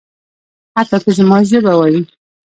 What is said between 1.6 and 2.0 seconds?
وايي.